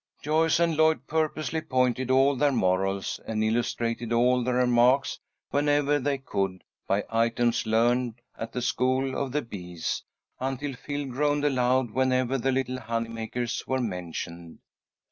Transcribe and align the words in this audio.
Joyce 0.23 0.59
and 0.59 0.75
Lloyd 0.75 1.05
purposely 1.05 1.61
pointed 1.61 2.09
all 2.09 2.35
their 2.35 2.51
morals, 2.51 3.19
and 3.27 3.43
illustrated 3.43 4.11
all 4.11 4.43
their 4.43 4.55
remarks 4.55 5.19
whenever 5.51 5.99
they 5.99 6.17
could, 6.17 6.63
by 6.87 7.03
items 7.11 7.67
learned 7.67 8.15
at 8.35 8.51
the 8.51 8.63
School 8.63 9.15
of 9.15 9.31
the 9.31 9.43
Bees, 9.43 10.01
until 10.39 10.73
Phil 10.73 11.05
groaned 11.05 11.45
aloud 11.45 11.91
whenever 11.91 12.39
the 12.39 12.51
little 12.51 12.79
honey 12.79 13.09
makers 13.09 13.63
were 13.67 13.79
mentioned. 13.79 14.57